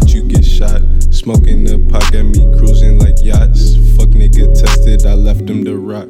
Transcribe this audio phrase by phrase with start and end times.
[0.00, 0.82] spot, you get shot.
[1.10, 3.76] Smoking the pot got me cruising like yachts.
[3.96, 6.08] Fuck nigga tested, I left him to rot.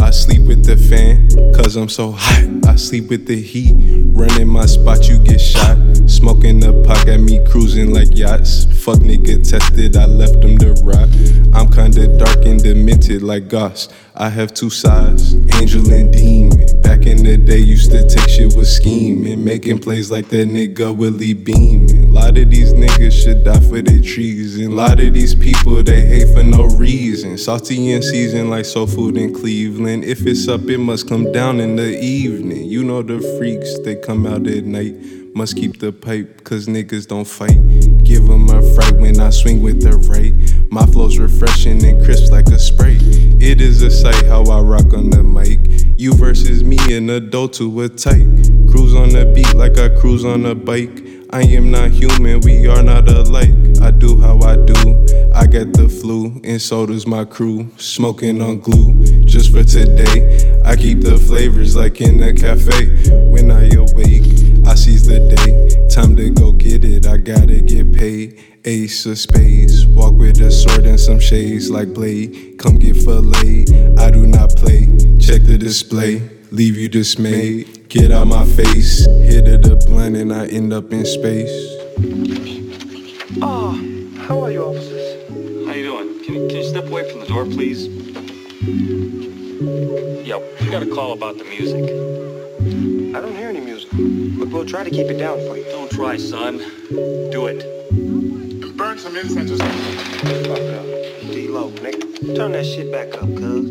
[0.00, 2.66] I sleep with the fan, cause I'm so hot.
[2.66, 3.76] I sleep with the heat.
[4.14, 5.76] Running my spot, you get shot.
[6.20, 8.66] Smoking the pot got me cruising like yachts.
[8.84, 11.08] Fuck nigga tested, I left him to rot.
[11.54, 13.88] I'm kinda dark and demented like Goss.
[14.14, 16.58] I have two sides, angel and demon.
[16.82, 19.42] Back in the day, used to take shit with scheming.
[19.42, 22.10] Making plays like that nigga Willie Beamen.
[22.10, 24.72] A lot of these niggas should die for their treason.
[24.72, 27.38] A lot of these people, they hate for no reason.
[27.38, 30.04] Salty and seasoned like soul food in Cleveland.
[30.04, 32.66] If it's up, it must come down in the evening.
[32.66, 34.94] You know the freaks, they come out at night.
[35.34, 37.58] Must keep the pipe, cause niggas don't fight.
[38.04, 40.34] Give them a fright when I swing with the right.
[40.70, 42.98] My flow's refreshing and crisp like a spray.
[43.00, 45.60] It is a sight how I rock on the mic.
[45.96, 48.26] You versus me, an adult to a tight.
[48.68, 51.06] Cruise on the beat like I cruise on a bike.
[51.32, 53.54] I am not human, we are not alike.
[53.80, 55.06] I do how I do.
[55.32, 57.70] I got the flu, and so does my crew.
[57.76, 60.60] Smoking on glue, just for today.
[60.64, 62.88] I keep the flavors like in a cafe.
[63.30, 63.39] When
[67.34, 68.42] gotta get paid.
[68.64, 72.56] Ace of spades, walk with a sword and some shades like blade.
[72.58, 74.86] Come get filleted, I do not play.
[75.18, 77.88] Check the display, leave you dismayed.
[77.88, 81.54] Get out my face, hit it a blunt and I end up in space.
[83.40, 83.72] Oh,
[84.26, 85.28] how are you, officers?
[85.66, 86.24] How you doing?
[86.24, 87.86] Can you, can you step away from the door, please?
[90.26, 92.49] Yep, we got a call about the music.
[93.12, 95.64] I don't hear any music, but we'll try to keep it down for you.
[95.64, 96.58] Don't try, son.
[97.32, 97.66] Do it.
[98.76, 99.96] Burn some incense or something.
[100.44, 100.86] Fuck up.
[101.32, 102.36] D-Lo, nigga.
[102.36, 103.70] Turn that shit back up, cuz.